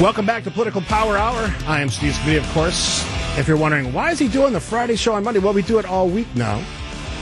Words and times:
Welcome 0.00 0.26
back 0.26 0.44
to 0.44 0.50
Political 0.50 0.82
Power 0.82 1.16
Hour. 1.16 1.52
I 1.66 1.80
am 1.80 1.88
Steve 1.88 2.12
Scaffidi, 2.12 2.38
of 2.38 2.46
course. 2.50 3.04
If 3.38 3.48
you're 3.48 3.56
wondering, 3.56 3.92
why 3.92 4.10
is 4.10 4.18
he 4.18 4.28
doing 4.28 4.52
the 4.52 4.60
Friday 4.60 4.96
show 4.96 5.14
on 5.14 5.24
Monday? 5.24 5.40
Well, 5.40 5.52
we 5.54 5.62
do 5.62 5.78
it 5.78 5.86
all 5.86 6.08
week 6.08 6.28
now. 6.34 6.62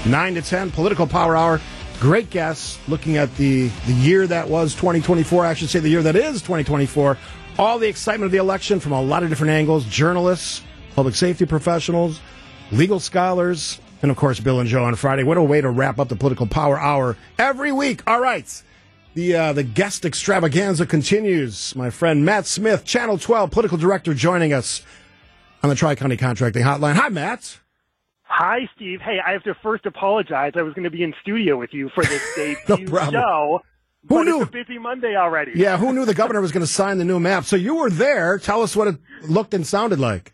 9 0.06 0.34
to 0.34 0.42
10, 0.42 0.72
Political 0.72 1.06
Power 1.06 1.36
Hour. 1.36 1.60
Great 2.00 2.30
guests 2.30 2.78
looking 2.88 3.16
at 3.16 3.34
the, 3.36 3.68
the 3.86 3.92
year 3.92 4.26
that 4.26 4.48
was 4.48 4.74
2024. 4.74 5.46
I 5.46 5.54
should 5.54 5.70
say 5.70 5.78
the 5.78 5.88
year 5.88 6.02
that 6.02 6.16
is 6.16 6.42
2024. 6.42 7.16
All 7.58 7.78
the 7.78 7.88
excitement 7.88 8.26
of 8.26 8.32
the 8.32 8.38
election 8.38 8.80
from 8.80 8.92
a 8.92 9.00
lot 9.00 9.22
of 9.22 9.28
different 9.28 9.52
angles 9.52 9.84
journalists, 9.86 10.62
public 10.94 11.14
safety 11.14 11.46
professionals, 11.46 12.20
legal 12.72 13.00
scholars, 13.00 13.80
and 14.02 14.10
of 14.10 14.16
course, 14.16 14.40
Bill 14.40 14.60
and 14.60 14.68
Joe 14.68 14.84
on 14.84 14.94
Friday. 14.96 15.22
What 15.24 15.36
a 15.36 15.42
way 15.42 15.60
to 15.60 15.70
wrap 15.70 15.98
up 15.98 16.08
the 16.08 16.16
Political 16.16 16.48
Power 16.48 16.78
Hour 16.78 17.16
every 17.38 17.72
week. 17.72 18.02
All 18.06 18.20
right. 18.20 18.62
The 19.14 19.34
uh, 19.34 19.52
the 19.54 19.62
guest 19.62 20.04
extravaganza 20.04 20.84
continues. 20.86 21.74
My 21.74 21.88
friend 21.90 22.24
Matt 22.24 22.46
Smith, 22.46 22.84
Channel 22.84 23.16
12 23.18 23.50
political 23.50 23.78
director, 23.78 24.12
joining 24.12 24.52
us 24.52 24.82
on 25.62 25.70
the 25.70 25.76
Tri 25.76 25.94
County 25.94 26.16
Contracting 26.18 26.62
Hotline. 26.62 26.94
Hi, 26.94 27.08
Matt. 27.08 27.58
Hi, 28.24 28.68
Steve. 28.76 29.00
Hey, 29.00 29.18
I 29.24 29.32
have 29.32 29.42
to 29.44 29.54
first 29.62 29.86
apologize. 29.86 30.52
I 30.56 30.62
was 30.62 30.74
going 30.74 30.84
to 30.84 30.90
be 30.90 31.02
in 31.02 31.14
studio 31.22 31.56
with 31.58 31.72
you 31.72 31.88
for 31.94 32.04
this 32.04 32.22
no 32.36 32.54
debut 32.76 32.88
problem. 32.88 33.14
show. 33.22 33.62
Who 34.08 34.24
knew? 34.24 34.42
It's 34.42 34.48
a 34.50 34.52
busy 34.52 34.78
Monday 34.78 35.16
already. 35.16 35.52
Yeah, 35.54 35.78
who 35.78 35.92
knew 35.92 36.04
the 36.04 36.14
governor 36.14 36.40
was 36.40 36.52
going 36.52 36.64
to 36.64 36.70
sign 36.70 36.98
the 36.98 37.04
new 37.04 37.18
map? 37.18 37.44
So 37.44 37.56
you 37.56 37.76
were 37.76 37.90
there. 37.90 38.38
Tell 38.38 38.62
us 38.62 38.76
what 38.76 38.86
it 38.88 38.96
looked 39.28 39.54
and 39.54 39.66
sounded 39.66 39.98
like. 39.98 40.32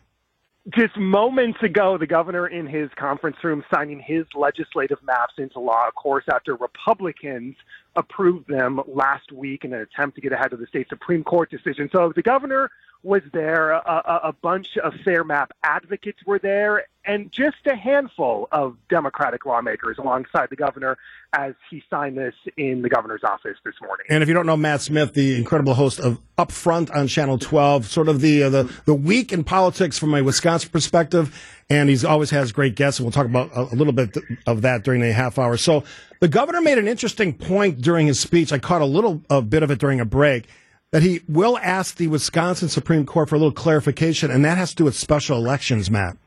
Just 0.69 0.95
moments 0.95 1.61
ago, 1.61 1.97
the 1.97 2.07
governor 2.07 2.47
in 2.47 2.65
his 2.65 2.89
conference 2.95 3.35
room 3.43 3.65
signing 3.73 3.99
his 3.99 4.23
legislative 4.33 4.97
maps 5.03 5.33
into 5.37 5.59
law, 5.59 5.89
of 5.89 5.95
course, 5.95 6.23
after 6.33 6.55
Republicans 6.55 7.55
approved 7.97 8.47
them 8.47 8.79
last 8.87 9.33
week 9.33 9.65
in 9.65 9.73
an 9.73 9.81
attempt 9.81 10.15
to 10.15 10.21
get 10.21 10.31
ahead 10.31 10.53
of 10.53 10.59
the 10.59 10.67
state 10.67 10.87
Supreme 10.87 11.21
Court 11.21 11.51
decision. 11.51 11.89
So 11.91 12.13
the 12.15 12.21
governor 12.21 12.71
was 13.03 13.21
there, 13.33 13.71
a, 13.71 14.21
a, 14.23 14.33
bunch 14.41 14.77
of 14.77 14.93
fair 15.03 15.25
map 15.25 15.51
advocates 15.61 16.19
were 16.25 16.39
there, 16.39 16.85
and 17.05 17.29
just 17.33 17.57
a 17.65 17.75
handful 17.75 18.47
of 18.53 18.77
Democratic 18.89 19.45
lawmakers 19.45 19.97
alongside 19.97 20.49
the 20.49 20.55
governor 20.55 20.97
as 21.33 21.53
he 21.69 21.83
signed 21.89 22.17
this 22.17 22.33
in 22.55 22.81
the 22.81 22.87
governor's 22.87 23.23
office 23.23 23.57
this 23.65 23.75
morning. 23.81 24.05
And 24.09 24.23
if 24.23 24.29
you 24.29 24.33
don't 24.33 24.45
know 24.45 24.55
Matt 24.55 24.81
Smith, 24.81 25.13
the 25.13 25.35
incredible 25.35 25.73
host 25.73 25.99
of 25.99 26.17
Upfront 26.37 26.95
on 26.95 27.07
Channel 27.07 27.39
12, 27.39 27.87
sort 27.87 28.07
of 28.07 28.21
the 28.21 28.43
uh, 28.43 28.49
the 28.49 28.73
the 28.85 28.93
week 28.93 29.33
in 29.33 29.43
politics 29.43 29.99
from 29.99 30.13
a 30.13 30.23
Wisconsin 30.23 30.69
perspective, 30.69 31.37
and 31.69 31.89
he's 31.89 32.05
always 32.05 32.29
has 32.29 32.53
great 32.53 32.75
guests, 32.75 32.99
and 32.99 33.05
we'll 33.05 33.11
talk 33.11 33.25
about 33.25 33.51
a, 33.51 33.73
a 33.73 33.75
little 33.75 33.93
bit 33.93 34.17
of 34.47 34.61
that 34.61 34.83
during 34.83 35.01
the 35.01 35.11
half 35.11 35.37
hour. 35.37 35.57
So 35.57 35.83
the 36.21 36.29
governor 36.29 36.61
made 36.61 36.77
an 36.77 36.87
interesting 36.87 37.33
point 37.33 37.81
during 37.81 38.07
his 38.07 38.19
speech. 38.19 38.53
I 38.53 38.59
caught 38.59 38.81
a 38.81 38.85
little 38.85 39.21
a 39.29 39.41
bit 39.41 39.61
of 39.61 39.71
it 39.71 39.79
during 39.79 39.99
a 39.99 40.05
break. 40.05 40.47
That 40.93 41.01
he 41.01 41.21
will 41.27 41.57
ask 41.57 41.95
the 41.95 42.05
Wisconsin 42.05 42.69
Supreme 42.69 43.03
Court 43.07 43.27
for 43.27 43.33
a 43.33 43.39
little 43.39 43.51
clarification, 43.51 44.29
and 44.29 44.45
that 44.45 44.59
has 44.59 44.69
to 44.69 44.75
do 44.75 44.83
with 44.83 44.95
special 44.95 45.39
elections, 45.39 45.89
Matt. 45.89 46.17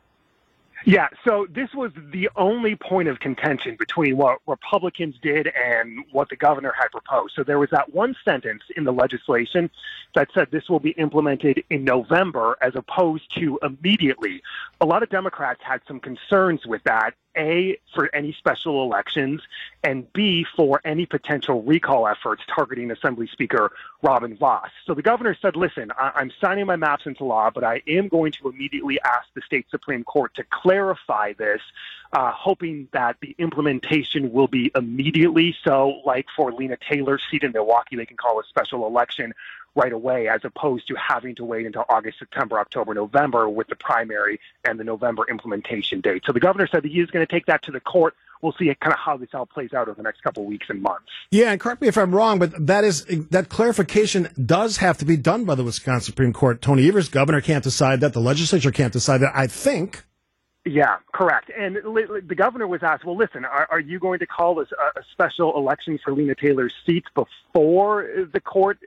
Yeah, 0.85 1.07
so 1.27 1.47
this 1.53 1.69
was 1.73 1.93
the 2.13 2.29
only 2.37 2.75
point 2.77 3.09
of 3.09 3.21
contention 3.21 3.77
between 3.79 4.17
what 4.17 4.39
Republicans 4.49 5.15
did 5.23 5.49
and 5.49 6.05
what 6.11 6.29
the 6.31 6.37
governor 6.37 6.73
had 6.77 6.89
proposed. 6.91 7.35
So 7.37 7.45
there 7.45 7.61
was 7.61 7.69
that 7.71 7.95
one 7.95 8.17
sentence 8.25 8.63
in 8.77 8.83
the 8.83 8.93
legislation 8.93 9.71
that 10.17 10.29
said 10.35 10.49
this 10.51 10.69
will 10.69 10.81
be 10.81 10.91
implemented 10.99 11.63
in 11.71 11.85
November 11.85 12.57
as 12.61 12.73
opposed 12.75 13.25
to 13.39 13.61
immediately. 13.63 14.43
A 14.81 14.87
lot 14.87 15.05
of 15.05 15.11
Democrats 15.11 15.61
had 15.63 15.81
some 15.87 16.01
concerns 16.01 16.61
with 16.67 16.83
that. 16.85 17.15
A, 17.37 17.79
for 17.95 18.15
any 18.15 18.33
special 18.33 18.83
elections, 18.83 19.43
and 19.83 20.11
B, 20.13 20.47
for 20.57 20.81
any 20.85 21.07
potential 21.07 21.63
recall 21.63 22.07
efforts 22.07 22.43
targeting 22.55 22.91
Assembly 22.91 23.27
Speaker 23.27 23.73
Robin 24.03 24.37
Vos. 24.37 24.69
So 24.87 24.95
the 24.95 25.03
governor 25.03 25.37
said, 25.41 25.57
listen, 25.57 25.91
I- 25.99 26.13
I'm 26.17 26.31
signing 26.41 26.67
my 26.67 26.77
maps 26.77 27.07
into 27.07 27.25
law, 27.25 27.51
but 27.51 27.65
I 27.65 27.83
am 27.87 28.09
going 28.09 28.33
to 28.33 28.49
immediately 28.49 29.01
ask 29.03 29.27
the 29.35 29.43
state 29.43 29.67
Supreme 29.71 30.05
Court 30.05 30.35
to 30.35 30.45
clarify 30.51 31.33
this, 31.35 31.61
uh, 32.13 32.31
hoping 32.33 32.89
that 32.93 33.17
the 33.21 33.35
implementation 33.39 34.33
will 34.33 34.49
be 34.49 34.71
immediately. 34.75 35.55
So, 35.65 36.01
like 36.05 36.27
for 36.35 36.53
Lena 36.53 36.77
Taylor's 36.77 37.23
seat 37.31 37.43
in 37.43 37.53
Milwaukee, 37.53 37.97
they 37.97 38.07
can 38.07 38.17
call 38.17 38.41
a 38.41 38.45
special 38.45 38.87
election 38.87 39.35
right 39.77 39.93
away 39.93 40.29
as 40.29 40.41
opposed 40.43 40.89
to 40.89 40.95
having 40.97 41.35
to 41.37 41.45
wait 41.45 41.67
until 41.67 41.85
August, 41.89 42.19
September, 42.19 42.59
October, 42.59 42.95
November 42.95 43.49
with 43.49 43.69
the 43.69 43.77
primary 43.77 44.41
and 44.65 44.81
the 44.81 44.85
November 44.85 45.25
implementation 45.31 46.01
date. 46.01 46.23
So 46.27 46.33
the 46.33 46.41
governor 46.41 46.67
said 46.67 46.83
that 46.83 46.91
he 46.91 47.01
is 47.01 47.11
going 47.11 47.25
to 47.25 47.31
take 47.31 47.47
that 47.47 47.63
to 47.65 47.71
the 47.71 47.81
court. 47.81 48.15
We'll 48.43 48.53
see 48.59 48.75
kind 48.81 48.93
of 48.93 48.99
how 48.99 49.17
this 49.17 49.31
all 49.33 49.47
plays 49.47 49.73
out 49.73 49.89
over 49.89 49.97
the 49.97 50.03
next 50.03 50.23
couple 50.23 50.43
of 50.43 50.49
weeks 50.49 50.67
and 50.69 50.83
months. 50.83 51.09
Yeah, 51.31 51.53
and 51.53 51.61
correct 51.61 51.81
me 51.81 51.89
if 51.89 51.97
I'm 51.97 52.15
wrong, 52.15 52.39
but 52.39 52.67
that 52.67 52.85
is 52.85 53.05
that 53.31 53.49
clarification 53.49 54.29
does 54.45 54.77
have 54.79 54.99
to 54.99 55.05
be 55.05 55.17
done 55.17 55.45
by 55.45 55.55
the 55.55 55.65
Wisconsin 55.65 56.05
Supreme 56.05 56.33
Court. 56.33 56.61
Tony 56.61 56.87
Evers, 56.87 57.09
governor, 57.09 57.41
can't 57.41 57.65
decide 57.65 58.01
that. 58.01 58.13
The 58.13 58.21
legislature 58.21 58.71
can't 58.71 58.93
decide 58.93 59.19
that. 59.19 59.33
I 59.35 59.47
think. 59.47 60.05
Yeah, 60.69 60.97
correct. 61.13 61.49
And 61.57 61.77
li- 61.85 62.07
li- 62.07 62.23
the 62.27 62.35
governor 62.35 62.67
was 62.67 62.83
asked, 62.83 63.05
well, 63.05 63.17
listen, 63.17 63.45
are, 63.45 63.69
are 63.71 63.79
you 63.79 64.01
going 64.01 64.19
to 64.19 64.27
call 64.27 64.59
a, 64.59 64.65
a 64.65 65.03
special 65.13 65.57
election 65.57 65.97
for 66.03 66.13
Lena 66.13 66.35
Taylor's 66.35 66.75
seat 66.85 67.05
before 67.15 68.27
the 68.33 68.41
court, 68.41 68.81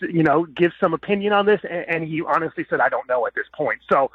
you 0.00 0.22
know, 0.22 0.44
gives 0.44 0.74
some 0.80 0.94
opinion 0.94 1.32
on 1.32 1.44
this? 1.44 1.60
And, 1.68 1.84
and 1.88 2.04
he 2.04 2.22
honestly 2.22 2.64
said, 2.70 2.78
I 2.78 2.88
don't 2.88 3.08
know 3.08 3.26
at 3.26 3.34
this 3.34 3.46
point. 3.52 3.80
So 3.90 4.12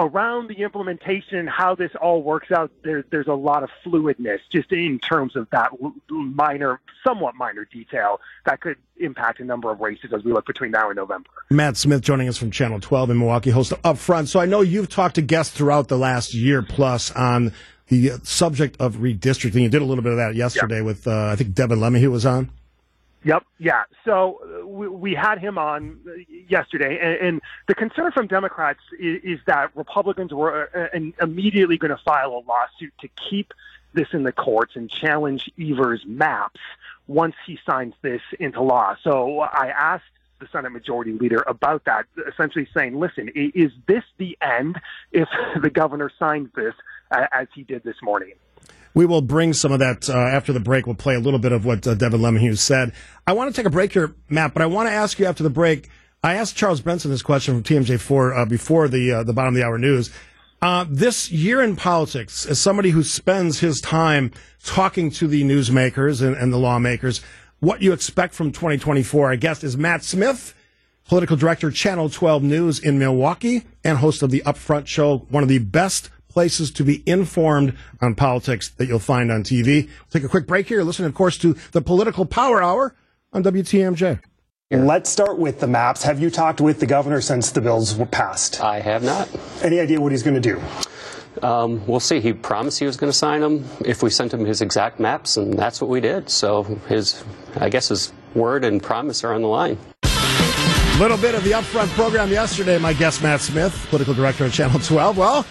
around 0.00 0.48
the 0.48 0.62
implementation, 0.62 1.38
and 1.38 1.48
how 1.48 1.74
this 1.74 1.90
all 2.00 2.22
works 2.22 2.50
out, 2.50 2.70
there, 2.82 3.04
there's 3.10 3.26
a 3.26 3.34
lot 3.34 3.62
of 3.62 3.68
fluidness 3.84 4.38
just 4.50 4.72
in 4.72 4.98
terms 4.98 5.36
of 5.36 5.46
that 5.50 5.70
minor, 6.08 6.80
somewhat 7.06 7.34
minor 7.34 7.66
detail 7.70 8.18
that 8.46 8.60
could 8.60 8.76
impact 8.98 9.40
a 9.40 9.44
number 9.44 9.70
of 9.70 9.80
races 9.80 10.12
as 10.14 10.24
we 10.24 10.32
look 10.32 10.46
between 10.46 10.70
now 10.70 10.88
and 10.88 10.96
November. 10.96 11.28
Matt 11.50 11.76
Smith 11.76 12.00
joining 12.00 12.28
us 12.28 12.38
from 12.38 12.50
Channel 12.50 12.80
12 12.80 13.10
in 13.10 13.18
Milwaukee, 13.18 13.50
host 13.50 13.72
of 13.72 13.80
Up 13.84 13.98
Front. 13.98 14.28
So 14.28 14.40
I 14.40 14.46
know 14.46 14.62
you've 14.62 14.88
talked 14.88 15.16
to 15.16 15.22
guests 15.22 15.54
throughout 15.54 15.88
the 15.88 15.98
last 15.98 16.32
year 16.32 16.62
plus 16.62 17.10
on 17.12 17.52
the 17.88 18.12
subject 18.22 18.76
of 18.80 18.96
redistricting. 18.96 19.62
You 19.62 19.68
did 19.68 19.82
a 19.82 19.84
little 19.84 20.02
bit 20.02 20.12
of 20.12 20.18
that 20.18 20.34
yesterday 20.34 20.80
with, 20.80 21.06
uh, 21.06 21.26
I 21.26 21.36
think 21.36 21.54
Devin 21.54 21.78
LeMahieu, 21.78 22.00
who 22.00 22.10
was 22.10 22.24
on. 22.24 22.50
Yep. 23.22 23.44
Yeah. 23.58 23.82
So 24.04 24.40
uh, 24.42 24.66
we, 24.66 24.88
we 24.88 25.14
had 25.14 25.38
him 25.38 25.58
on 25.58 26.00
uh, 26.06 26.12
yesterday, 26.48 26.98
and, 27.00 27.28
and 27.28 27.40
the 27.68 27.74
concern 27.74 28.12
from 28.12 28.26
Democrats 28.26 28.80
is, 28.98 29.22
is 29.22 29.40
that 29.46 29.76
Republicans 29.76 30.32
were 30.32 30.70
uh, 30.74 30.96
uh, 30.96 31.00
immediately 31.22 31.76
going 31.76 31.90
to 31.90 32.02
file 32.02 32.30
a 32.30 32.42
lawsuit 32.48 32.94
to 33.00 33.08
keep 33.08 33.52
this 33.92 34.08
in 34.12 34.22
the 34.22 34.32
courts 34.32 34.76
and 34.76 34.88
challenge 34.88 35.50
Evers' 35.60 36.04
maps 36.06 36.60
once 37.08 37.34
he 37.46 37.58
signs 37.66 37.94
this 38.02 38.22
into 38.38 38.62
law. 38.62 38.96
So 39.02 39.40
I 39.40 39.68
asked 39.68 40.04
the 40.38 40.48
Senate 40.50 40.70
Majority 40.70 41.12
Leader 41.12 41.44
about 41.46 41.84
that, 41.84 42.06
essentially 42.26 42.66
saying, 42.72 42.98
listen, 42.98 43.28
is 43.34 43.72
this 43.86 44.04
the 44.16 44.38
end 44.40 44.80
if 45.12 45.28
the 45.60 45.70
governor 45.70 46.10
signs 46.18 46.48
this 46.54 46.74
as 47.10 47.48
he 47.54 47.64
did 47.64 47.82
this 47.82 47.96
morning? 48.02 48.32
We 48.94 49.06
will 49.06 49.22
bring 49.22 49.52
some 49.52 49.72
of 49.72 49.78
that 49.78 50.10
uh, 50.10 50.16
after 50.16 50.52
the 50.52 50.60
break. 50.60 50.86
We'll 50.86 50.96
play 50.96 51.14
a 51.14 51.20
little 51.20 51.38
bit 51.38 51.52
of 51.52 51.64
what 51.64 51.86
uh, 51.86 51.94
Devin 51.94 52.20
LeMahieu 52.20 52.58
said. 52.58 52.92
I 53.26 53.32
want 53.32 53.54
to 53.54 53.56
take 53.56 53.66
a 53.66 53.70
break 53.70 53.92
here, 53.92 54.14
Matt, 54.28 54.52
but 54.52 54.62
I 54.62 54.66
want 54.66 54.88
to 54.88 54.92
ask 54.92 55.18
you 55.18 55.26
after 55.26 55.42
the 55.42 55.50
break. 55.50 55.88
I 56.22 56.34
asked 56.34 56.56
Charles 56.56 56.80
Benson 56.80 57.10
this 57.10 57.22
question 57.22 57.54
from 57.54 57.62
TMJ4 57.62 58.36
uh, 58.36 58.44
before 58.44 58.88
the 58.88 59.12
uh, 59.12 59.22
the 59.22 59.32
bottom 59.32 59.54
of 59.54 59.58
the 59.58 59.64
hour 59.64 59.78
news. 59.78 60.10
Uh, 60.62 60.84
this 60.90 61.30
year 61.30 61.62
in 61.62 61.74
politics, 61.74 62.44
as 62.44 62.60
somebody 62.60 62.90
who 62.90 63.02
spends 63.02 63.60
his 63.60 63.80
time 63.80 64.30
talking 64.62 65.10
to 65.10 65.26
the 65.26 65.42
newsmakers 65.42 66.20
and, 66.20 66.36
and 66.36 66.52
the 66.52 66.58
lawmakers, 66.58 67.22
what 67.60 67.80
you 67.80 67.94
expect 67.94 68.34
from 68.34 68.52
2024, 68.52 69.32
I 69.32 69.36
guess, 69.36 69.64
is 69.64 69.78
Matt 69.78 70.04
Smith, 70.04 70.54
political 71.08 71.36
director, 71.38 71.70
Channel 71.70 72.10
12 72.10 72.42
News 72.42 72.78
in 72.78 72.98
Milwaukee, 72.98 73.64
and 73.82 73.96
host 73.98 74.22
of 74.22 74.30
the 74.30 74.42
Upfront 74.44 74.86
Show, 74.86 75.18
one 75.30 75.42
of 75.42 75.48
the 75.48 75.60
best 75.60 76.10
places 76.30 76.70
to 76.70 76.84
be 76.84 77.02
informed 77.06 77.76
on 78.00 78.14
politics 78.14 78.70
that 78.70 78.86
you'll 78.86 78.98
find 78.98 79.30
on 79.30 79.42
TV. 79.42 79.86
We'll 79.86 80.10
take 80.10 80.24
a 80.24 80.28
quick 80.28 80.46
break 80.46 80.66
here. 80.66 80.82
Listen, 80.82 81.04
of 81.04 81.14
course, 81.14 81.36
to 81.38 81.54
the 81.72 81.82
Political 81.82 82.26
Power 82.26 82.62
Hour 82.62 82.94
on 83.32 83.42
WTMJ. 83.42 84.20
Let's 84.72 85.10
start 85.10 85.36
with 85.38 85.58
the 85.58 85.66
maps. 85.66 86.04
Have 86.04 86.20
you 86.20 86.30
talked 86.30 86.60
with 86.60 86.78
the 86.78 86.86
governor 86.86 87.20
since 87.20 87.50
the 87.50 87.60
bills 87.60 87.96
were 87.96 88.06
passed? 88.06 88.62
I 88.62 88.78
have 88.78 89.02
not. 89.02 89.28
Any 89.62 89.80
idea 89.80 90.00
what 90.00 90.12
he's 90.12 90.22
going 90.22 90.40
to 90.40 90.54
do? 90.54 90.62
Um, 91.42 91.84
we'll 91.86 91.98
see. 92.00 92.20
He 92.20 92.32
promised 92.32 92.78
he 92.78 92.86
was 92.86 92.96
going 92.96 93.10
to 93.10 93.16
sign 93.16 93.40
them 93.40 93.64
if 93.84 94.02
we 94.02 94.10
sent 94.10 94.32
him 94.32 94.44
his 94.44 94.62
exact 94.62 95.00
maps, 95.00 95.36
and 95.36 95.54
that's 95.58 95.80
what 95.80 95.90
we 95.90 96.00
did. 96.00 96.30
So 96.30 96.62
his, 96.88 97.24
I 97.56 97.68
guess 97.68 97.88
his 97.88 98.12
word 98.34 98.64
and 98.64 98.80
promise 98.80 99.24
are 99.24 99.34
on 99.34 99.42
the 99.42 99.48
line. 99.48 99.76
A 100.04 100.98
Little 101.00 101.16
bit 101.16 101.34
of 101.34 101.42
the 101.42 101.52
upfront 101.52 101.88
program 101.88 102.30
yesterday. 102.30 102.78
My 102.78 102.92
guest, 102.92 103.22
Matt 103.22 103.40
Smith, 103.40 103.86
political 103.90 104.14
director 104.14 104.44
at 104.44 104.52
Channel 104.52 104.78
12. 104.78 105.16
Well, 105.16 105.46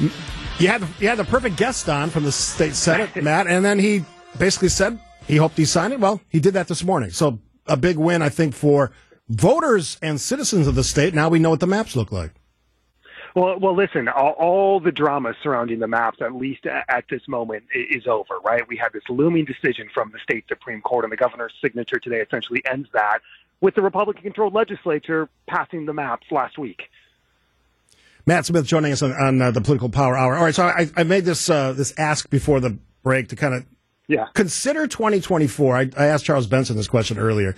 you 0.00 0.68
had 0.68 0.82
you 0.98 1.08
had 1.08 1.18
the 1.18 1.24
perfect 1.24 1.56
guest 1.56 1.88
on 1.88 2.10
from 2.10 2.24
the 2.24 2.32
state 2.32 2.74
senate, 2.74 3.14
Matt, 3.22 3.46
and 3.46 3.64
then 3.64 3.78
he 3.78 4.04
basically 4.38 4.68
said 4.68 4.98
he 5.26 5.36
hoped 5.36 5.56
he 5.56 5.64
signed 5.64 5.92
it. 5.92 6.00
Well, 6.00 6.20
he 6.28 6.40
did 6.40 6.54
that 6.54 6.68
this 6.68 6.84
morning. 6.84 7.10
So 7.10 7.38
a 7.66 7.76
big 7.76 7.96
win, 7.96 8.22
I 8.22 8.28
think, 8.28 8.54
for 8.54 8.92
voters 9.28 9.98
and 10.02 10.20
citizens 10.20 10.66
of 10.66 10.74
the 10.74 10.84
state. 10.84 11.14
Now 11.14 11.28
we 11.28 11.38
know 11.38 11.50
what 11.50 11.60
the 11.60 11.66
maps 11.66 11.94
look 11.94 12.12
like. 12.12 12.32
Well, 13.34 13.58
well, 13.60 13.76
listen. 13.76 14.08
All, 14.08 14.32
all, 14.32 14.80
the 14.80 14.90
drama 14.90 15.34
surrounding 15.42 15.78
the 15.78 15.86
maps, 15.86 16.18
at 16.20 16.34
least 16.34 16.66
at 16.66 17.04
this 17.10 17.28
moment, 17.28 17.64
is 17.72 18.06
over. 18.06 18.38
Right? 18.44 18.66
We 18.66 18.76
had 18.76 18.92
this 18.92 19.04
looming 19.08 19.44
decision 19.44 19.88
from 19.92 20.10
the 20.12 20.18
state 20.18 20.44
supreme 20.48 20.80
court, 20.80 21.04
and 21.04 21.12
the 21.12 21.16
governor's 21.16 21.52
signature 21.60 21.98
today 21.98 22.20
essentially 22.20 22.62
ends 22.68 22.88
that, 22.94 23.18
with 23.60 23.74
the 23.74 23.82
Republican-controlled 23.82 24.54
legislature 24.54 25.28
passing 25.46 25.86
the 25.86 25.92
maps 25.92 26.26
last 26.30 26.58
week. 26.58 26.90
Matt 28.28 28.44
Smith 28.44 28.66
joining 28.66 28.92
us 28.92 29.00
on, 29.00 29.12
on 29.12 29.40
uh, 29.40 29.50
the 29.50 29.62
Political 29.62 29.88
Power 29.88 30.14
Hour. 30.14 30.36
All 30.36 30.44
right, 30.44 30.54
so 30.54 30.64
I, 30.64 30.90
I 30.94 31.02
made 31.02 31.24
this 31.24 31.48
uh, 31.48 31.72
this 31.72 31.94
ask 31.96 32.28
before 32.28 32.60
the 32.60 32.78
break 33.02 33.28
to 33.28 33.36
kind 33.36 33.54
of 33.54 33.64
yeah. 34.06 34.26
consider 34.34 34.86
2024. 34.86 35.74
I, 35.74 35.90
I 35.96 36.06
asked 36.06 36.26
Charles 36.26 36.46
Benson 36.46 36.76
this 36.76 36.88
question 36.88 37.18
earlier 37.18 37.56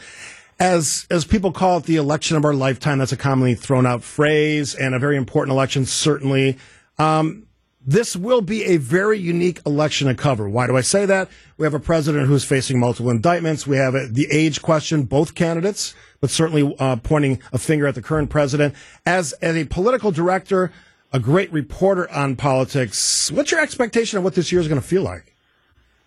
as 0.60 1.08
as 1.10 1.24
people 1.24 1.50
call 1.50 1.78
it 1.78 1.84
the 1.84 1.96
election 1.96 2.36
of 2.36 2.44
our 2.44 2.54
lifetime 2.54 2.98
that's 2.98 3.10
a 3.10 3.16
commonly 3.16 3.56
thrown 3.56 3.84
out 3.84 4.04
phrase 4.04 4.76
and 4.76 4.94
a 4.94 5.00
very 5.00 5.16
important 5.16 5.52
election 5.52 5.84
certainly 5.86 6.56
um, 6.98 7.48
this 7.86 8.14
will 8.14 8.42
be 8.42 8.64
a 8.64 8.76
very 8.76 9.18
unique 9.18 9.60
election 9.64 10.08
to 10.08 10.14
cover 10.14 10.48
why 10.48 10.66
do 10.66 10.76
i 10.76 10.80
say 10.80 11.06
that 11.06 11.28
we 11.56 11.64
have 11.64 11.74
a 11.74 11.80
president 11.80 12.26
who's 12.26 12.44
facing 12.44 12.78
multiple 12.78 13.10
indictments 13.10 13.66
we 13.66 13.76
have 13.76 13.94
the 14.12 14.26
age 14.30 14.60
question 14.60 15.02
both 15.04 15.34
candidates 15.34 15.94
but 16.20 16.30
certainly 16.30 16.74
uh, 16.78 16.96
pointing 16.96 17.40
a 17.52 17.58
finger 17.58 17.86
at 17.86 17.94
the 17.94 18.02
current 18.02 18.30
president 18.30 18.74
as 19.06 19.32
as 19.34 19.56
a 19.56 19.64
political 19.64 20.10
director 20.10 20.70
a 21.12 21.18
great 21.18 21.50
reporter 21.52 22.10
on 22.10 22.36
politics 22.36 23.30
what's 23.32 23.50
your 23.50 23.60
expectation 23.60 24.18
of 24.18 24.24
what 24.24 24.34
this 24.34 24.52
year 24.52 24.60
is 24.60 24.68
going 24.68 24.80
to 24.80 24.86
feel 24.86 25.02
like 25.02 25.34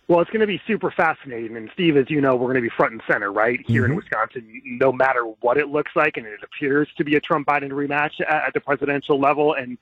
well, 0.09 0.19
it's 0.19 0.29
going 0.29 0.41
to 0.41 0.47
be 0.47 0.61
super 0.67 0.91
fascinating. 0.91 1.55
And 1.55 1.69
Steve, 1.73 1.95
as 1.95 2.09
you 2.09 2.19
know, 2.19 2.35
we're 2.35 2.51
going 2.51 2.55
to 2.55 2.61
be 2.61 2.69
front 2.75 2.91
and 2.91 3.01
center, 3.09 3.31
right? 3.31 3.59
Here 3.65 3.83
mm-hmm. 3.83 3.91
in 3.91 3.95
Wisconsin, 3.95 4.61
no 4.65 4.91
matter 4.91 5.23
what 5.39 5.57
it 5.57 5.69
looks 5.69 5.91
like. 5.95 6.17
And 6.17 6.25
it 6.25 6.41
appears 6.43 6.89
to 6.97 7.05
be 7.05 7.15
a 7.15 7.21
Trump 7.21 7.47
Biden 7.47 7.71
rematch 7.71 8.19
at 8.27 8.53
the 8.53 8.59
presidential 8.59 9.17
level. 9.17 9.53
And 9.53 9.77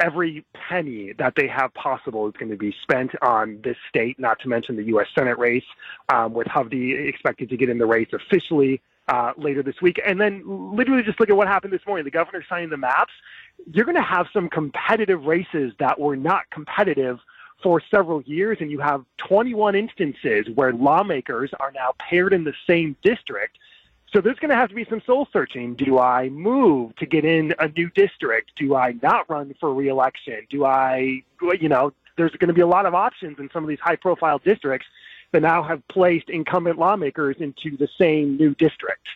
every 0.00 0.44
penny 0.68 1.12
that 1.18 1.34
they 1.36 1.46
have 1.46 1.72
possible 1.74 2.26
is 2.28 2.34
going 2.38 2.50
to 2.50 2.56
be 2.56 2.74
spent 2.82 3.12
on 3.22 3.60
this 3.62 3.76
state, 3.88 4.18
not 4.18 4.38
to 4.40 4.48
mention 4.48 4.76
the 4.76 4.84
U.S. 4.84 5.06
Senate 5.14 5.38
race, 5.38 5.64
um, 6.12 6.32
with 6.32 6.46
Hovde 6.46 7.08
expected 7.08 7.48
to 7.50 7.56
get 7.56 7.68
in 7.68 7.78
the 7.78 7.86
race 7.86 8.08
officially 8.12 8.80
uh, 9.08 9.32
later 9.36 9.62
this 9.62 9.80
week. 9.80 10.00
And 10.04 10.20
then 10.20 10.42
literally 10.46 11.02
just 11.02 11.20
look 11.20 11.30
at 11.30 11.36
what 11.36 11.48
happened 11.48 11.72
this 11.72 11.86
morning. 11.86 12.04
The 12.04 12.10
governor 12.10 12.44
signing 12.48 12.70
the 12.70 12.76
maps. 12.76 13.12
You're 13.72 13.84
going 13.84 13.96
to 13.96 14.02
have 14.02 14.26
some 14.32 14.48
competitive 14.48 15.24
races 15.24 15.72
that 15.78 15.98
were 15.98 16.16
not 16.16 16.48
competitive– 16.50 17.18
for 17.62 17.82
several 17.90 18.22
years, 18.22 18.58
and 18.60 18.70
you 18.70 18.78
have 18.78 19.04
21 19.28 19.74
instances 19.74 20.46
where 20.54 20.72
lawmakers 20.72 21.50
are 21.58 21.72
now 21.72 21.92
paired 21.98 22.32
in 22.32 22.44
the 22.44 22.54
same 22.66 22.96
district. 23.02 23.58
So 24.16 24.22
there's 24.22 24.38
going 24.38 24.48
to 24.48 24.56
have 24.56 24.70
to 24.70 24.74
be 24.74 24.86
some 24.88 25.02
soul 25.04 25.28
searching. 25.30 25.74
Do 25.74 25.98
I 25.98 26.30
move 26.30 26.96
to 26.96 27.04
get 27.04 27.26
in 27.26 27.54
a 27.58 27.68
new 27.68 27.90
district? 27.90 28.52
Do 28.56 28.74
I 28.74 28.94
not 29.02 29.28
run 29.28 29.54
for 29.60 29.74
reelection? 29.74 30.46
Do 30.48 30.64
I, 30.64 31.22
you 31.60 31.68
know, 31.68 31.92
there's 32.16 32.30
going 32.30 32.48
to 32.48 32.54
be 32.54 32.62
a 32.62 32.66
lot 32.66 32.86
of 32.86 32.94
options 32.94 33.38
in 33.38 33.50
some 33.52 33.62
of 33.62 33.68
these 33.68 33.78
high 33.78 33.96
profile 33.96 34.38
districts 34.38 34.86
that 35.32 35.42
now 35.42 35.62
have 35.62 35.86
placed 35.88 36.30
incumbent 36.30 36.78
lawmakers 36.78 37.36
into 37.40 37.76
the 37.76 37.88
same 37.98 38.38
new 38.38 38.54
district 38.54 39.06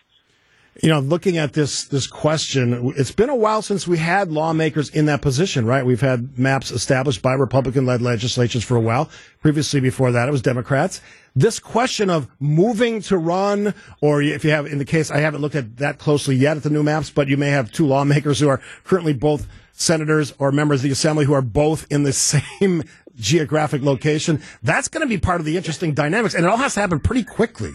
you 0.79 0.87
know, 0.87 0.99
looking 0.99 1.37
at 1.37 1.51
this 1.53 1.85
this 1.85 2.07
question, 2.07 2.93
it's 2.95 3.11
been 3.11 3.29
a 3.29 3.35
while 3.35 3.61
since 3.61 3.87
we 3.87 3.97
had 3.97 4.31
lawmakers 4.31 4.89
in 4.89 5.05
that 5.07 5.21
position, 5.21 5.65
right? 5.65 5.85
We've 5.85 5.99
had 5.99 6.39
maps 6.39 6.71
established 6.71 7.21
by 7.21 7.33
Republican-led 7.33 8.01
legislatures 8.01 8.63
for 8.63 8.77
a 8.77 8.81
while. 8.81 9.09
Previously, 9.41 9.81
before 9.81 10.13
that, 10.13 10.29
it 10.29 10.31
was 10.31 10.41
Democrats. 10.41 11.01
This 11.35 11.59
question 11.59 12.09
of 12.09 12.29
moving 12.39 13.01
to 13.03 13.17
run, 13.17 13.73
or 13.99 14.21
if 14.21 14.45
you 14.45 14.51
have, 14.51 14.65
in 14.65 14.77
the 14.77 14.85
case, 14.85 15.11
I 15.11 15.19
haven't 15.19 15.41
looked 15.41 15.55
at 15.55 15.77
that 15.77 15.97
closely 15.97 16.35
yet 16.35 16.55
at 16.55 16.63
the 16.63 16.69
new 16.69 16.83
maps, 16.83 17.09
but 17.09 17.27
you 17.27 17.35
may 17.35 17.49
have 17.49 17.71
two 17.71 17.85
lawmakers 17.85 18.39
who 18.39 18.47
are 18.47 18.61
currently 18.85 19.13
both 19.13 19.47
senators 19.73 20.33
or 20.39 20.53
members 20.53 20.79
of 20.79 20.83
the 20.83 20.91
assembly 20.91 21.25
who 21.25 21.33
are 21.33 21.41
both 21.41 21.85
in 21.89 22.03
the 22.03 22.13
same 22.61 22.83
geographic 23.17 23.81
location. 23.81 24.41
That's 24.63 24.87
going 24.87 25.01
to 25.01 25.09
be 25.09 25.17
part 25.17 25.41
of 25.41 25.45
the 25.45 25.57
interesting 25.57 25.93
dynamics, 25.93 26.33
and 26.33 26.45
it 26.45 26.49
all 26.49 26.57
has 26.57 26.75
to 26.75 26.79
happen 26.79 27.01
pretty 27.01 27.23
quickly. 27.23 27.73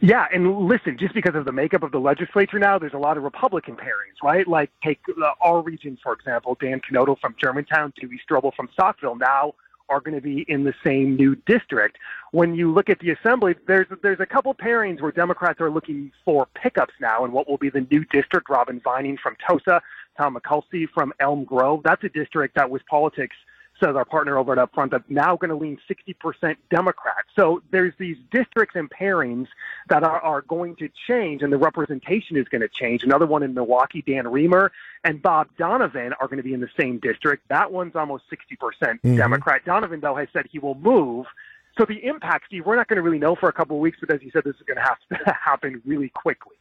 Yeah, 0.00 0.26
and 0.32 0.66
listen, 0.66 0.96
just 0.96 1.12
because 1.12 1.34
of 1.34 1.44
the 1.44 1.52
makeup 1.52 1.82
of 1.82 1.90
the 1.90 1.98
legislature 1.98 2.58
now, 2.58 2.78
there's 2.78 2.94
a 2.94 2.98
lot 2.98 3.16
of 3.16 3.24
Republican 3.24 3.74
pairings, 3.74 4.22
right? 4.22 4.46
Like 4.46 4.70
take 4.82 5.00
uh, 5.08 5.30
our 5.40 5.60
region, 5.60 5.98
for 6.00 6.12
example, 6.12 6.56
Dan 6.60 6.80
Knodl 6.80 7.18
from 7.18 7.34
Germantown, 7.40 7.92
Duey 8.00 8.18
Stroebel 8.28 8.54
from 8.54 8.68
Saukville 8.78 9.18
now 9.18 9.54
are 9.88 10.00
going 10.00 10.14
to 10.14 10.20
be 10.20 10.44
in 10.48 10.64
the 10.64 10.74
same 10.84 11.16
new 11.16 11.34
district. 11.46 11.96
When 12.30 12.54
you 12.54 12.72
look 12.72 12.90
at 12.90 13.00
the 13.00 13.10
assembly, 13.10 13.56
there's 13.66 13.86
there's 14.02 14.20
a 14.20 14.26
couple 14.26 14.54
pairings 14.54 15.00
where 15.00 15.10
Democrats 15.10 15.60
are 15.60 15.70
looking 15.70 16.12
for 16.24 16.46
pickups 16.54 16.94
now, 17.00 17.24
and 17.24 17.32
what 17.32 17.48
will 17.48 17.56
be 17.56 17.70
the 17.70 17.86
new 17.90 18.04
district. 18.04 18.48
Robyn 18.48 18.80
Vining 18.80 19.18
from 19.20 19.36
Tosa, 19.48 19.82
Tom 20.16 20.36
Michalski 20.36 20.88
from 20.92 21.12
Elm 21.18 21.44
Grove. 21.44 21.80
That's 21.84 22.04
a 22.04 22.08
district 22.08 22.54
that 22.54 22.68
WisPolitics 22.68 23.30
says 23.80 23.96
our 23.96 24.04
partner 24.04 24.38
over 24.38 24.52
at 24.52 24.58
Upfront, 24.58 24.90
that's 24.90 25.08
now 25.08 25.36
going 25.36 25.50
to 25.50 25.56
lean 25.56 25.78
60% 25.88 26.56
Democrat. 26.70 27.24
So 27.34 27.62
there's 27.70 27.94
these 27.98 28.16
districts 28.30 28.76
and 28.76 28.90
pairings 28.90 29.48
that 29.88 30.02
are, 30.02 30.20
are 30.20 30.42
going 30.42 30.76
to 30.76 30.88
change, 31.06 31.42
and 31.42 31.52
the 31.52 31.58
representation 31.58 32.36
is 32.36 32.48
going 32.48 32.62
to 32.62 32.68
change. 32.68 33.02
Another 33.04 33.26
one 33.26 33.42
in 33.42 33.54
Milwaukee, 33.54 34.02
Dan 34.02 34.24
Riemer 34.24 34.70
and 35.04 35.22
Bob 35.22 35.48
Donovan 35.56 36.12
are 36.20 36.26
going 36.26 36.38
to 36.38 36.42
be 36.42 36.54
in 36.54 36.60
the 36.60 36.70
same 36.78 36.98
district. 36.98 37.48
That 37.48 37.72
one's 37.72 37.96
almost 37.96 38.24
60% 38.30 38.58
mm 38.58 38.98
hmm 39.02 39.16
Democrat. 39.16 39.64
Donovan, 39.64 40.00
though, 40.00 40.14
has 40.14 40.28
said 40.32 40.46
he 40.50 40.58
will 40.58 40.76
move. 40.76 41.26
So 41.76 41.84
the 41.84 42.04
impact, 42.04 42.46
Steve, 42.46 42.66
we're 42.66 42.76
not 42.76 42.88
going 42.88 42.96
to 42.96 43.02
really 43.02 43.18
know 43.18 43.34
for 43.34 43.48
a 43.48 43.52
couple 43.52 43.76
of 43.76 43.80
weeks, 43.80 43.98
but 44.00 44.10
as 44.10 44.22
you 44.22 44.30
said, 44.30 44.44
this 44.44 44.56
is 44.56 44.62
going 44.62 44.76
to 44.76 44.82
have 44.82 44.98
to 45.10 45.32
happen 45.44 45.82
really 45.84 46.08
quickly. 46.08 46.56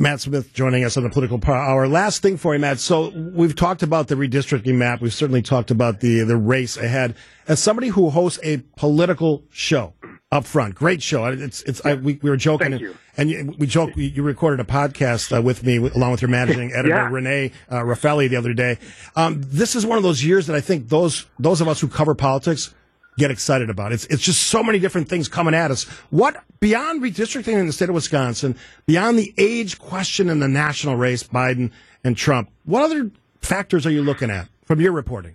Matt 0.00 0.20
Smith 0.20 0.52
joining 0.52 0.84
us 0.84 0.96
on 0.96 1.02
the 1.02 1.10
Political 1.10 1.40
Power 1.40 1.56
Hour. 1.56 1.88
Last 1.88 2.22
thing 2.22 2.36
for 2.36 2.54
you, 2.54 2.60
Matt. 2.60 2.78
So 2.78 3.08
we've 3.10 3.56
talked 3.56 3.82
about 3.82 4.06
the 4.06 4.14
redistricting 4.14 4.76
map. 4.76 5.00
We've 5.00 5.12
certainly 5.12 5.42
talked 5.42 5.72
about 5.72 5.98
the 5.98 6.20
the 6.20 6.36
race 6.36 6.76
ahead. 6.76 7.16
As 7.48 7.60
somebody 7.60 7.88
who 7.88 8.10
hosts 8.10 8.38
a 8.44 8.58
political 8.76 9.42
show 9.50 9.94
up 10.30 10.44
front, 10.44 10.76
great 10.76 11.02
show. 11.02 11.24
It's 11.24 11.62
it's. 11.62 11.84
I, 11.84 11.94
we, 11.94 12.20
we 12.22 12.30
were 12.30 12.36
joking, 12.36 12.74
and, 12.74 12.94
and 13.16 13.28
you, 13.28 13.54
we 13.58 13.66
joked. 13.66 13.96
You 13.96 14.22
recorded 14.22 14.60
a 14.60 14.70
podcast 14.70 15.36
uh, 15.36 15.42
with 15.42 15.64
me 15.64 15.78
along 15.78 16.12
with 16.12 16.22
your 16.22 16.30
managing 16.30 16.72
editor 16.76 16.94
yeah. 16.94 17.10
Renee 17.10 17.50
uh, 17.68 17.80
Raffelli 17.80 18.30
the 18.30 18.36
other 18.36 18.54
day. 18.54 18.78
Um, 19.16 19.40
this 19.44 19.74
is 19.74 19.84
one 19.84 19.96
of 19.96 20.04
those 20.04 20.22
years 20.22 20.46
that 20.46 20.54
I 20.54 20.60
think 20.60 20.90
those 20.90 21.26
those 21.40 21.60
of 21.60 21.66
us 21.66 21.80
who 21.80 21.88
cover 21.88 22.14
politics 22.14 22.72
get 23.18 23.30
excited 23.30 23.68
about. 23.68 23.92
It's 23.92 24.06
it's 24.06 24.22
just 24.22 24.44
so 24.44 24.62
many 24.62 24.78
different 24.78 25.08
things 25.08 25.28
coming 25.28 25.54
at 25.54 25.70
us. 25.70 25.84
What 26.10 26.42
beyond 26.60 27.02
redistricting 27.02 27.58
in 27.58 27.66
the 27.66 27.72
state 27.72 27.88
of 27.88 27.94
Wisconsin, 27.94 28.56
beyond 28.86 29.18
the 29.18 29.34
age 29.36 29.78
question 29.78 30.30
in 30.30 30.40
the 30.40 30.48
national 30.48 30.96
race, 30.96 31.22
Biden 31.22 31.70
and 32.04 32.16
Trump, 32.16 32.50
what 32.64 32.82
other 32.82 33.10
factors 33.40 33.86
are 33.86 33.90
you 33.90 34.02
looking 34.02 34.30
at 34.30 34.48
from 34.64 34.80
your 34.80 34.92
reporting? 34.92 35.34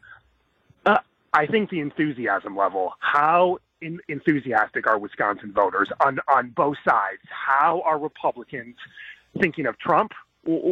Uh, 0.86 0.98
I 1.34 1.46
think 1.46 1.70
the 1.70 1.82
enthusiasm 1.82 2.56
level. 2.56 2.94
How 3.00 3.60
enthusiastic 4.08 4.88
are 4.88 4.98
Wisconsin 4.98 5.52
voters 5.52 5.90
on 6.00 6.20
on 6.28 6.50
both 6.52 6.78
sides? 6.88 7.22
How 7.30 7.82
are 7.86 8.00
Republicans 8.00 8.78
thinking 9.40 9.66
of 9.66 9.78
Trump? 9.78 10.14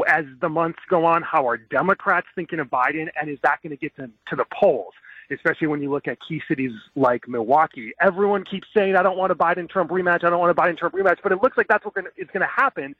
As 0.07 0.25
the 0.41 0.49
months 0.49 0.79
go 0.89 1.05
on, 1.05 1.21
how 1.21 1.47
are 1.47 1.55
Democrats 1.55 2.27
thinking 2.35 2.59
of 2.59 2.67
Biden, 2.67 3.07
and 3.19 3.29
is 3.29 3.39
that 3.43 3.61
going 3.63 3.71
to 3.71 3.77
get 3.77 3.95
them 3.95 4.11
to 4.27 4.35
the 4.35 4.45
polls? 4.53 4.93
Especially 5.31 5.67
when 5.67 5.81
you 5.81 5.91
look 5.91 6.07
at 6.07 6.17
key 6.27 6.41
cities 6.47 6.71
like 6.95 7.27
Milwaukee. 7.27 7.93
Everyone 7.99 8.43
keeps 8.43 8.67
saying, 8.75 8.95
I 8.95 9.03
don't 9.03 9.17
want 9.17 9.31
a 9.31 9.35
Biden 9.35 9.69
Trump 9.69 9.91
rematch, 9.91 10.23
I 10.23 10.29
don't 10.29 10.39
want 10.39 10.51
a 10.51 10.61
Biden 10.61 10.77
Trump 10.77 10.95
rematch, 10.95 11.17
but 11.23 11.31
it 11.31 11.41
looks 11.41 11.57
like 11.57 11.67
that's 11.67 11.85
what 11.85 11.95
is 12.17 12.27
going 12.27 12.41
to 12.41 12.53
happen. 12.53 12.95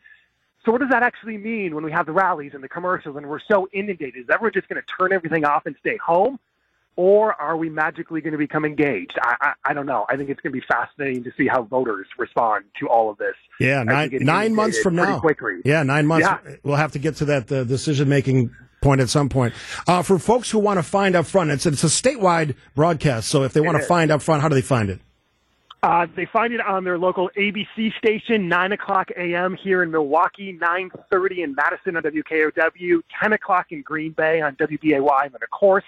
So, 0.65 0.71
what 0.71 0.81
does 0.81 0.91
that 0.91 1.01
actually 1.01 1.37
mean 1.37 1.73
when 1.73 1.83
we 1.83 1.91
have 1.91 2.05
the 2.05 2.11
rallies 2.11 2.51
and 2.53 2.63
the 2.63 2.69
commercials 2.69 3.15
and 3.15 3.27
we're 3.27 3.39
so 3.39 3.67
inundated? 3.73 4.23
Is 4.23 4.29
everyone 4.31 4.53
just 4.53 4.67
going 4.67 4.81
to 4.81 4.87
turn 4.99 5.11
everything 5.11 5.43
off 5.43 5.65
and 5.65 5.75
stay 5.79 5.97
home? 5.97 6.39
Or 6.97 7.33
are 7.33 7.55
we 7.55 7.69
magically 7.69 8.19
going 8.19 8.33
to 8.33 8.37
become 8.37 8.65
engaged? 8.65 9.17
I, 9.23 9.35
I, 9.41 9.53
I 9.71 9.73
don't 9.73 9.85
know. 9.85 10.05
I 10.09 10.17
think 10.17 10.29
it's 10.29 10.41
going 10.41 10.53
to 10.53 10.59
be 10.59 10.65
fascinating 10.67 11.23
to 11.23 11.31
see 11.37 11.47
how 11.47 11.63
voters 11.63 12.05
respond 12.17 12.65
to 12.79 12.89
all 12.89 13.09
of 13.09 13.17
this. 13.17 13.33
Yeah, 13.59 13.83
nine, 13.83 14.09
nine 14.21 14.53
months 14.53 14.77
from 14.79 14.95
now. 14.95 15.19
Quickly. 15.19 15.61
Yeah, 15.63 15.83
nine 15.83 16.05
months. 16.05 16.27
Yeah. 16.27 16.55
We'll 16.63 16.75
have 16.75 16.91
to 16.91 16.99
get 16.99 17.15
to 17.17 17.25
that 17.25 17.51
uh, 17.51 17.63
decision 17.63 18.09
making 18.09 18.53
point 18.81 18.99
at 18.99 19.09
some 19.09 19.29
point. 19.29 19.53
Uh, 19.87 20.01
for 20.01 20.19
folks 20.19 20.49
who 20.49 20.59
want 20.59 20.77
to 20.77 20.83
find 20.83 21.15
up 21.15 21.25
front, 21.25 21.51
it's, 21.51 21.65
it's 21.65 21.83
a 21.83 21.87
statewide 21.87 22.55
broadcast. 22.75 23.29
So 23.29 23.43
if 23.43 23.53
they 23.53 23.61
want 23.61 23.77
to 23.77 23.83
find 23.83 24.11
up 24.11 24.21
front, 24.21 24.41
how 24.41 24.49
do 24.49 24.55
they 24.55 24.61
find 24.61 24.89
it? 24.89 24.99
Uh, 25.83 26.05
they 26.15 26.25
find 26.25 26.53
it 26.53 26.61
on 26.61 26.83
their 26.83 26.99
local 26.99 27.31
ABC 27.35 27.95
station, 27.97 28.47
9 28.47 28.71
o'clock 28.71 29.09
a.m. 29.17 29.55
here 29.55 29.81
in 29.81 29.89
Milwaukee, 29.89 30.55
9.30 30.61 31.43
in 31.43 31.55
Madison 31.55 31.95
on 31.95 32.03
WKOW, 32.03 33.01
10 33.21 33.33
o'clock 33.33 33.67
in 33.71 33.81
Green 33.81 34.11
Bay 34.11 34.41
on 34.41 34.55
WBAY, 34.57 35.23
and 35.23 35.33
then, 35.33 35.41
of 35.41 35.49
course, 35.49 35.83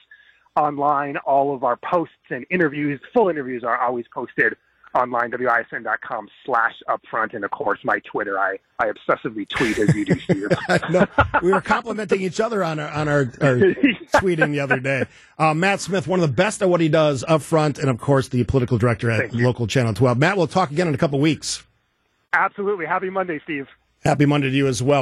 online, 0.55 1.17
all 1.17 1.53
of 1.53 1.63
our 1.63 1.77
posts 1.77 2.15
and 2.31 2.45
interviews, 2.50 3.00
full 3.13 3.29
interviews 3.29 3.63
are 3.63 3.79
always 3.79 4.05
posted 4.12 4.55
online, 4.95 5.31
wisn.com 5.31 6.29
slash 6.45 6.73
upfront. 6.88 7.33
And 7.33 7.43
of 7.43 7.51
course, 7.51 7.79
my 7.83 8.00
Twitter, 8.00 8.39
I, 8.39 8.57
I 8.79 8.88
obsessively 8.88 9.47
tweet 9.47 9.77
as 9.79 9.93
you 9.95 10.05
do, 10.05 10.19
Steve. 10.19 10.47
no, 10.89 11.07
we 11.41 11.51
were 11.51 11.62
complimenting 11.62 12.21
each 12.21 12.39
other 12.39 12.63
on 12.63 12.79
our, 12.79 12.89
on 12.89 13.07
our, 13.07 13.19
our 13.41 13.57
tweeting 14.15 14.51
the 14.51 14.59
other 14.59 14.79
day. 14.79 15.05
Uh, 15.38 15.53
Matt 15.53 15.81
Smith, 15.81 16.07
one 16.07 16.19
of 16.19 16.27
the 16.27 16.33
best 16.33 16.62
at 16.62 16.69
what 16.69 16.81
he 16.81 16.89
does 16.89 17.23
up 17.27 17.41
front, 17.41 17.79
and 17.79 17.89
of 17.89 18.00
course, 18.00 18.29
the 18.29 18.43
political 18.43 18.77
director 18.77 19.09
at 19.09 19.33
local 19.33 19.67
channel 19.67 19.93
12. 19.93 20.17
Matt, 20.17 20.38
we'll 20.38 20.47
talk 20.47 20.71
again 20.71 20.88
in 20.88 20.93
a 20.93 20.97
couple 20.97 21.19
weeks. 21.19 21.63
Absolutely. 22.33 22.85
Happy 22.85 23.09
Monday, 23.09 23.39
Steve. 23.43 23.67
Happy 24.03 24.25
Monday 24.25 24.50
to 24.50 24.55
you 24.55 24.67
as 24.67 24.83
well. 24.83 25.01